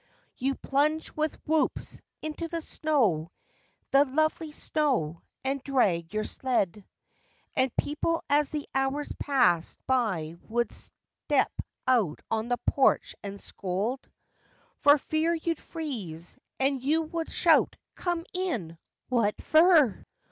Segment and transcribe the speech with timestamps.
[0.35, 3.31] You'd plunge with whoops into the snow,
[3.91, 10.71] —the lovely snow—and drag your sled, \\ And people as the hours passed by would
[10.71, 11.51] step
[11.85, 14.09] out on the porch and scold
[14.79, 18.79] For fear you'd freeze, and you would shout—"Come in?
[19.09, 20.03] What fer?